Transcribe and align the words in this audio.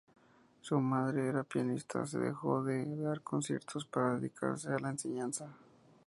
Su 0.61 0.79
madre 0.81 1.27
era 1.27 1.43
pianista, 1.43 2.03
pero 2.11 2.23
dejó 2.25 2.63
de 2.63 2.95
dar 2.97 3.21
conciertos 3.21 3.85
para 3.85 4.15
dedicarse 4.15 4.69
a 4.69 4.79
la 4.79 4.89
enseñanza. 4.89 5.55